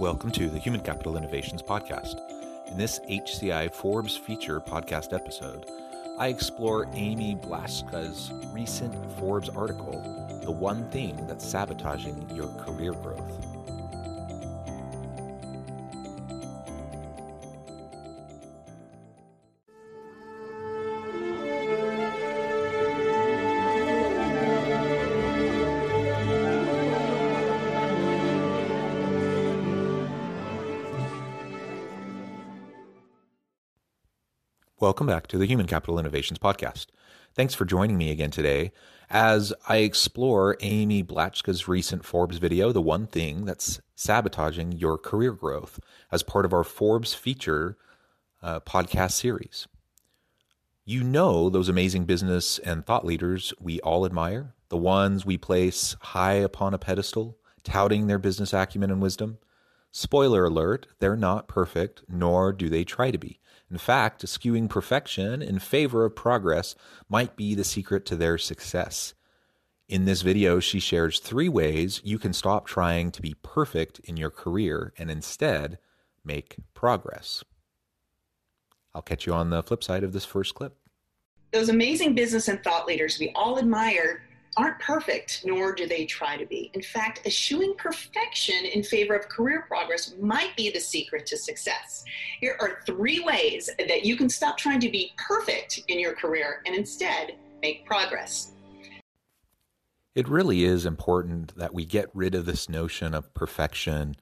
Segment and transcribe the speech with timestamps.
[0.00, 2.22] Welcome to the Human Capital Innovations Podcast.
[2.68, 5.66] In this HCI Forbes feature podcast episode,
[6.18, 10.00] I explore Amy Blaschka's recent Forbes article,
[10.42, 13.49] The One Thing That's Sabotaging Your Career Growth.
[34.80, 36.86] Welcome back to the Human Capital Innovations Podcast.
[37.34, 38.72] Thanks for joining me again today
[39.10, 45.32] as I explore Amy Blaschka's recent Forbes video, The One Thing That's Sabotaging Your Career
[45.32, 47.76] Growth, as part of our Forbes feature
[48.42, 49.68] uh, podcast series.
[50.86, 55.94] You know those amazing business and thought leaders we all admire, the ones we place
[56.00, 59.40] high upon a pedestal, touting their business acumen and wisdom.
[59.92, 63.40] Spoiler alert, they're not perfect, nor do they try to be.
[63.70, 66.74] In fact, skewing perfection in favor of progress
[67.08, 69.14] might be the secret to their success.
[69.88, 74.16] In this video, she shares three ways you can stop trying to be perfect in
[74.16, 75.78] your career and instead
[76.24, 77.42] make progress.
[78.94, 80.76] I'll catch you on the flip side of this first clip.
[81.52, 84.22] Those amazing business and thought leaders we all admire
[84.56, 86.70] aren't perfect, nor do they try to be.
[86.74, 92.04] In fact, eschewing perfection in favor of career progress might be the secret to success.
[92.40, 96.62] Here are three ways that you can stop trying to be perfect in your career
[96.66, 98.52] and instead make progress.
[100.14, 104.16] It really is important that we get rid of this notion of perfection,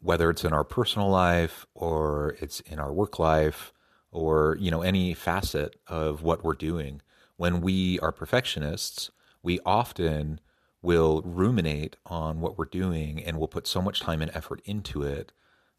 [0.00, 3.72] whether it's in our personal life or it's in our work life
[4.10, 7.00] or, you know, any facet of what we're doing.
[7.36, 9.10] When we are perfectionists,
[9.42, 10.40] we often
[10.82, 15.02] will ruminate on what we're doing and we'll put so much time and effort into
[15.02, 15.32] it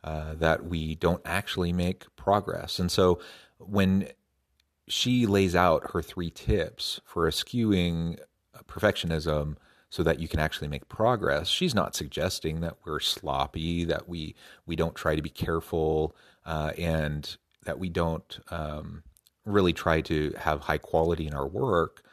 [0.03, 2.79] uh, that we don't actually make progress.
[2.79, 3.19] And so
[3.57, 4.09] when
[4.87, 8.17] she lays out her three tips for eschewing
[8.67, 9.55] perfectionism
[9.89, 14.35] so that you can actually make progress, she's not suggesting that we're sloppy, that we
[14.65, 19.03] we don't try to be careful, uh, and that we don't um,
[19.45, 22.03] really try to have high quality in our work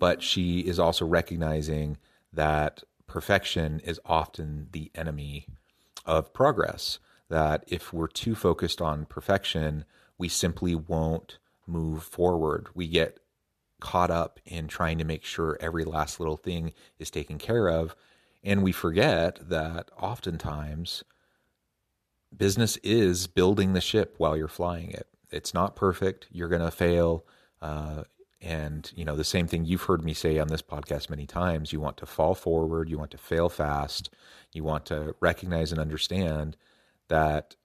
[0.00, 1.98] but she is also recognizing
[2.32, 5.46] that perfection is often the enemy
[6.04, 6.98] of progress.
[7.28, 9.84] That if we're too focused on perfection,
[10.18, 12.68] we simply won't move forward.
[12.74, 13.20] We get
[13.78, 17.94] caught up in trying to make sure every last little thing is taken care of.
[18.42, 21.04] And we forget that oftentimes
[22.36, 25.08] business is building the ship while you're flying it.
[25.30, 26.26] It's not perfect.
[26.32, 27.24] You're going to fail.
[27.60, 28.04] Uh,
[28.40, 31.72] and, you know, the same thing you've heard me say on this podcast many times
[31.72, 34.10] you want to fall forward, you want to fail fast,
[34.52, 36.56] you want to recognize and understand
[37.08, 37.56] that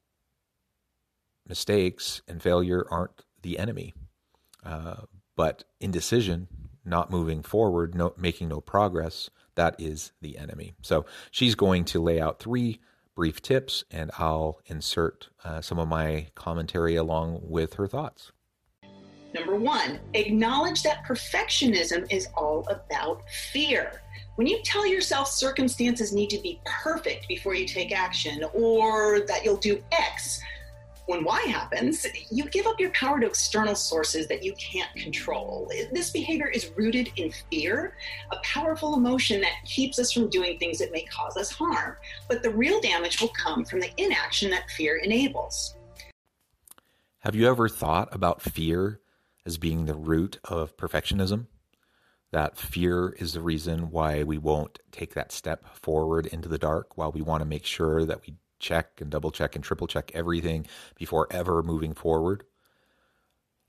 [1.47, 3.93] mistakes and failure aren't the enemy.
[4.65, 5.01] Uh,
[5.35, 6.47] but indecision,
[6.83, 10.73] not moving forward, no, making no progress, that is the enemy.
[10.81, 12.79] So she's going to lay out three
[13.15, 18.31] brief tips, and I'll insert uh, some of my commentary along with her thoughts.
[19.35, 24.01] Number one, acknowledge that perfectionism is all about fear.
[24.35, 29.43] When you tell yourself circumstances need to be perfect before you take action or that
[29.43, 30.41] you'll do X,
[31.07, 35.69] when Y happens, you give up your power to external sources that you can't control.
[35.91, 37.97] This behavior is rooted in fear,
[38.31, 41.97] a powerful emotion that keeps us from doing things that may cause us harm.
[42.29, 45.75] But the real damage will come from the inaction that fear enables.
[47.19, 49.01] Have you ever thought about fear
[49.45, 51.47] as being the root of perfectionism.
[52.31, 56.97] That fear is the reason why we won't take that step forward into the dark,
[56.97, 60.11] while we want to make sure that we check and double check and triple check
[60.13, 60.65] everything
[60.95, 62.43] before ever moving forward.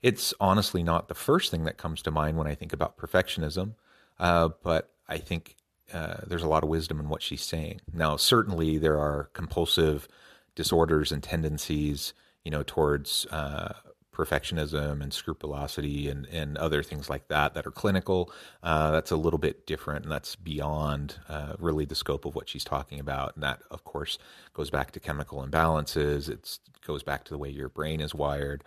[0.01, 3.75] It's honestly not the first thing that comes to mind when I think about perfectionism,
[4.19, 5.55] uh, but I think
[5.93, 7.81] uh, there's a lot of wisdom in what she's saying.
[7.93, 10.07] Now, certainly there are compulsive
[10.55, 12.13] disorders and tendencies,
[12.43, 13.73] you know, towards uh,
[14.17, 18.31] perfectionism and scrupulosity and, and other things like that that are clinical.
[18.63, 22.49] Uh, that's a little bit different and that's beyond uh, really the scope of what
[22.49, 23.35] she's talking about.
[23.35, 24.17] And that, of course,
[24.53, 26.29] goes back to chemical imbalances.
[26.29, 28.63] It goes back to the way your brain is wired.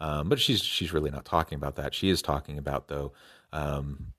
[0.00, 1.94] Um, but she's she's really not talking about that.
[1.94, 3.12] She is talking about though
[3.52, 4.12] um,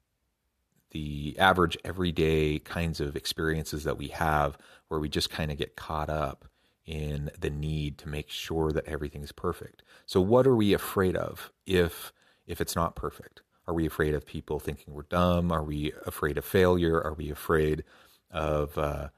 [0.91, 4.57] the average everyday kinds of experiences that we have
[4.89, 6.45] where we just kind of get caught up
[6.85, 9.83] in the need to make sure that everything's perfect.
[10.05, 12.11] So what are we afraid of if
[12.47, 13.41] if it's not perfect?
[13.67, 15.51] Are we afraid of people thinking we're dumb?
[15.51, 17.01] Are we afraid of failure?
[17.01, 17.83] Are we afraid
[18.31, 19.09] of uh,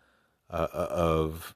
[0.50, 1.56] uh, of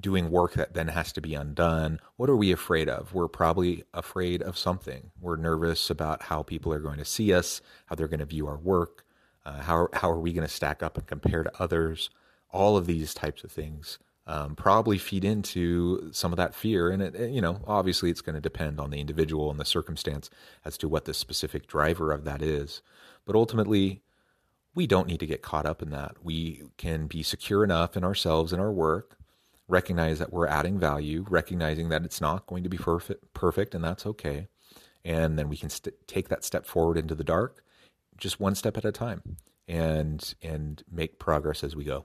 [0.00, 1.98] doing work that then has to be undone?
[2.16, 3.14] What are we afraid of?
[3.14, 5.10] We're probably afraid of something.
[5.20, 8.46] We're nervous about how people are going to see us, how they're going to view
[8.46, 9.04] our work,
[9.44, 12.10] uh, how how are we going to stack up and compare to others?
[12.50, 13.98] All of these types of things
[14.28, 16.90] um, probably feed into some of that fear.
[16.90, 20.28] And, it, you know, obviously it's going to depend on the individual and the circumstance
[20.66, 22.82] as to what the specific driver of that is.
[23.24, 24.02] But ultimately,
[24.74, 26.16] we don't need to get caught up in that.
[26.22, 29.16] We can be secure enough in ourselves and our work,
[29.66, 33.82] recognize that we're adding value, recognizing that it's not going to be perfect, perfect and
[33.82, 34.48] that's okay.
[35.06, 37.64] And then we can st- take that step forward into the dark,
[38.18, 42.04] just one step at a time, and and make progress as we go.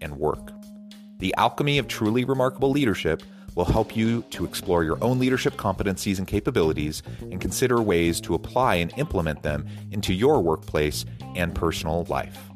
[0.00, 0.52] and work.
[1.18, 3.22] The Alchemy of Truly Remarkable Leadership
[3.54, 8.34] will help you to explore your own leadership competencies and capabilities and consider ways to
[8.34, 11.04] apply and implement them into your workplace
[11.34, 12.50] and personal life.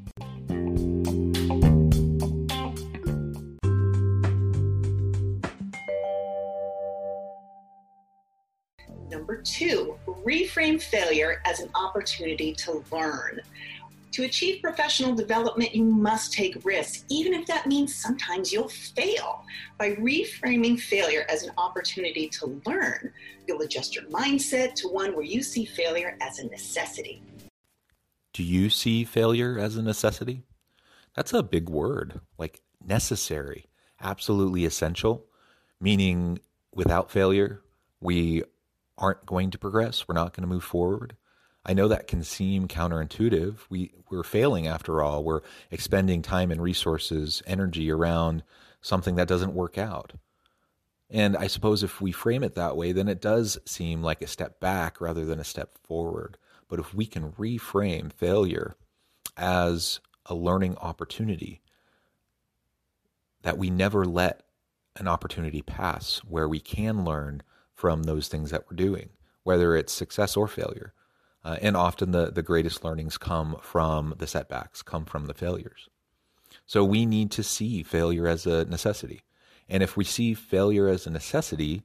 [9.10, 13.40] Number two, reframe failure as an opportunity to learn.
[14.12, 19.44] To achieve professional development, you must take risks, even if that means sometimes you'll fail.
[19.78, 23.12] By reframing failure as an opportunity to learn,
[23.46, 27.22] you'll adjust your mindset to one where you see failure as a necessity.
[28.32, 30.42] Do you see failure as a necessity?
[31.14, 33.66] That's a big word, like necessary,
[34.00, 35.26] absolutely essential,
[35.80, 36.40] meaning
[36.74, 37.62] without failure,
[38.00, 38.42] we
[38.98, 41.16] aren't going to progress, we're not going to move forward.
[41.64, 43.58] I know that can seem counterintuitive.
[43.68, 45.22] We we're failing after all.
[45.22, 48.42] We're expending time and resources, energy around
[48.80, 50.14] something that doesn't work out.
[51.10, 54.26] And I suppose if we frame it that way, then it does seem like a
[54.26, 56.38] step back rather than a step forward.
[56.69, 58.76] But if we can reframe failure
[59.36, 61.60] as a learning opportunity,
[63.43, 64.44] that we never let
[64.96, 67.43] an opportunity pass where we can learn
[67.74, 69.10] from those things that we're doing,
[69.43, 70.94] whether it's success or failure
[71.44, 75.89] uh, and often the, the greatest learnings come from the setbacks, come from the failures.
[76.67, 79.23] So we need to see failure as a necessity.
[79.69, 81.82] And if we see failure as a necessity,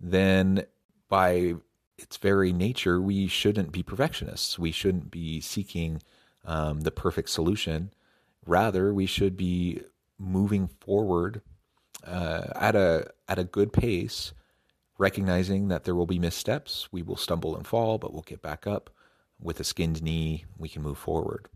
[0.00, 0.64] then
[1.08, 1.54] by
[1.98, 4.58] its very nature, we shouldn't be perfectionists.
[4.58, 6.02] We shouldn't be seeking
[6.44, 7.92] um, the perfect solution.
[8.46, 9.82] Rather, we should be
[10.18, 11.42] moving forward
[12.06, 14.32] uh, at a at a good pace,
[14.98, 16.88] recognizing that there will be missteps.
[16.92, 18.90] We will stumble and fall, but we'll get back up
[19.40, 21.48] with a skinned knee, we can move forward.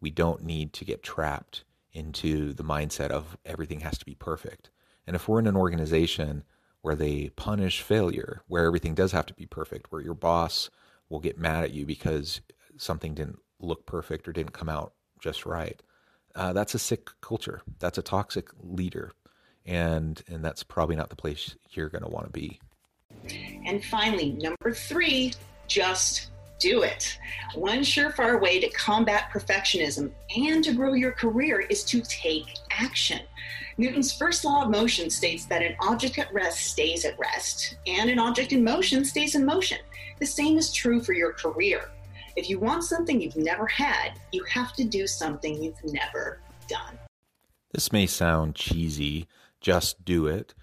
[0.00, 4.70] We don't need to get trapped into the mindset of everything has to be perfect.
[5.06, 6.44] And if we're in an organization
[6.80, 10.70] where they punish failure, where everything does have to be perfect, where your boss
[11.08, 12.40] will get mad at you because
[12.76, 15.82] something didn't look perfect or didn't come out just right,
[16.34, 17.62] uh, that's a sick culture.
[17.78, 19.12] That's a toxic leader.
[19.66, 22.60] And, and that's probably not the place you're going to want to be.
[23.64, 25.32] And finally, number three,
[25.68, 27.18] just do it.
[27.54, 33.20] One surefire way to combat perfectionism and to grow your career is to take action.
[33.78, 38.10] Newton's first law of motion states that an object at rest stays at rest, and
[38.10, 39.78] an object in motion stays in motion.
[40.20, 41.90] The same is true for your career.
[42.36, 46.98] If you want something you've never had, you have to do something you've never done.
[47.72, 49.26] This may sound cheesy,
[49.62, 50.54] just do it.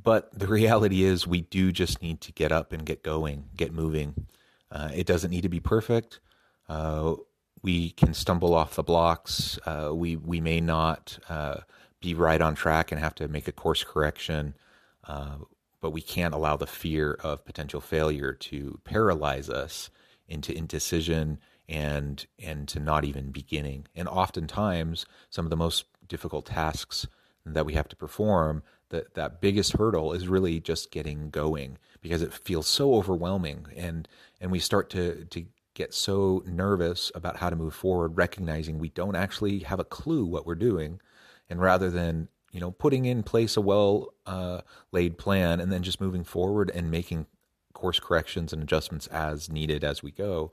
[0.00, 3.72] But the reality is, we do just need to get up and get going, get
[3.72, 4.26] moving.
[4.70, 6.20] Uh, it doesn't need to be perfect.
[6.68, 7.14] Uh,
[7.62, 9.58] we can stumble off the blocks.
[9.64, 11.60] Uh, we we may not uh,
[12.00, 14.54] be right on track and have to make a course correction,
[15.04, 15.36] uh,
[15.80, 19.90] but we can't allow the fear of potential failure to paralyze us
[20.28, 21.38] into indecision
[21.68, 23.86] and and to not even beginning.
[23.94, 27.06] And oftentimes, some of the most difficult tasks
[27.46, 32.22] that we have to perform, that that biggest hurdle is really just getting going because
[32.22, 34.08] it feels so overwhelming, and
[34.40, 38.88] and we start to to get so nervous about how to move forward, recognizing we
[38.90, 41.00] don't actually have a clue what we're doing,
[41.50, 44.60] and rather than you know putting in place a well uh,
[44.92, 47.26] laid plan and then just moving forward and making
[47.72, 50.50] course corrections and adjustments as needed as we go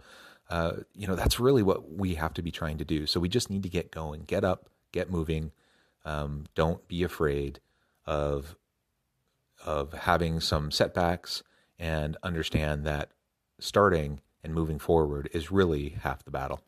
[0.52, 3.08] uh, you know, that's really what we have to be trying to do.
[3.08, 5.54] So we just need to get going, get up, get moving.
[6.06, 7.60] Um, don't be afraid
[8.06, 8.56] of
[9.64, 11.44] of having some setbacks,
[11.78, 13.12] and understand that
[13.60, 16.62] starting and moving forward is really half the battle.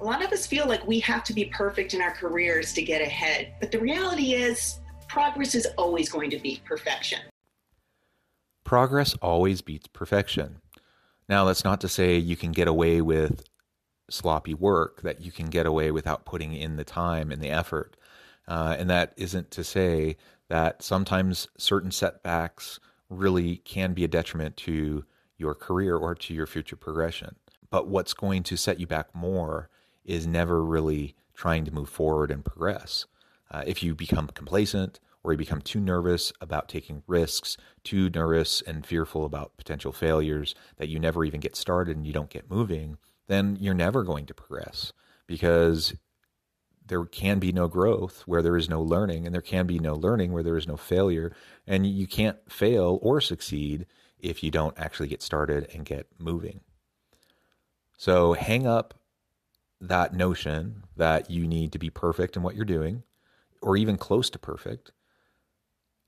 [0.00, 2.82] A lot of us feel like we have to be perfect in our careers to
[2.82, 7.20] get ahead, but the reality is progress is always going to beat perfection.
[8.64, 10.60] Progress always beats perfection.
[11.28, 13.44] Now, that's not to say you can get away with
[14.08, 17.96] sloppy work, that you can get away without putting in the time and the effort.
[18.48, 20.16] Uh, and that isn't to say
[20.48, 25.04] that sometimes certain setbacks really can be a detriment to
[25.36, 27.36] your career or to your future progression.
[27.70, 29.68] But what's going to set you back more
[30.04, 33.06] is never really trying to move forward and progress.
[33.50, 38.62] Uh, if you become complacent, or you become too nervous about taking risks, too nervous
[38.62, 42.50] and fearful about potential failures that you never even get started and you don't get
[42.50, 44.92] moving, then you're never going to progress
[45.26, 45.94] because
[46.90, 49.94] there can be no growth where there is no learning, and there can be no
[49.94, 51.32] learning where there is no failure.
[51.64, 53.86] And you can't fail or succeed
[54.18, 56.60] if you don't actually get started and get moving.
[57.96, 58.94] So hang up
[59.80, 63.04] that notion that you need to be perfect in what you're doing,
[63.62, 64.90] or even close to perfect,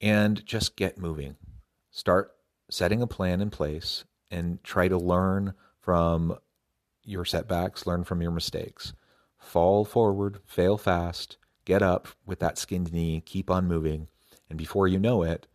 [0.00, 1.36] and just get moving.
[1.92, 2.32] Start
[2.70, 6.36] setting a plan in place and try to learn from
[7.04, 8.94] your setbacks, learn from your mistakes.
[9.42, 14.08] Fall forward, fail fast, get up with that skinned knee, keep on moving.
[14.48, 15.46] And before you know it,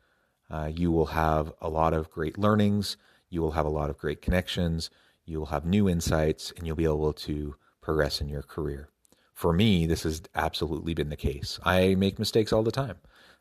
[0.49, 2.97] uh, you will have a lot of great learnings.
[3.29, 4.89] You will have a lot of great connections.
[5.25, 8.89] You will have new insights and you'll be able to progress in your career.
[9.33, 11.59] For me, this has absolutely been the case.
[11.63, 12.97] I make mistakes all the time.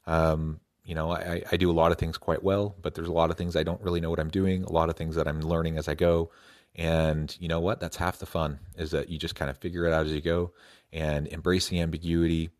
[0.07, 3.13] Um, you know, I, I do a lot of things quite well, but there's a
[3.13, 5.27] lot of things I don't really know what I'm doing, a lot of things that
[5.27, 6.31] I'm learning as I go.
[6.77, 7.81] And you know what?
[7.81, 10.21] That's half the fun is that you just kind of figure it out as you
[10.21, 10.53] go
[10.93, 12.51] and embrace the ambiguity,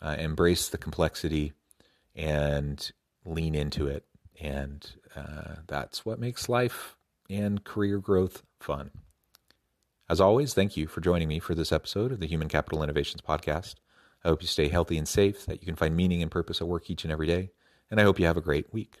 [0.00, 1.52] uh, embrace the complexity,
[2.14, 2.92] and
[3.24, 4.04] lean into it.
[4.40, 6.96] And uh, that's what makes life
[7.30, 8.90] and career growth fun.
[10.08, 13.22] As always, thank you for joining me for this episode of the Human Capital Innovations
[13.22, 13.76] Podcast.
[14.22, 16.68] I hope you stay healthy and safe, that you can find meaning and purpose at
[16.68, 17.50] work each and every day
[17.92, 19.00] and I hope you have a great week.